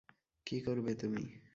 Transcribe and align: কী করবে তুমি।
কী 0.45 0.57
করবে 0.61 0.91
তুমি। 0.95 1.23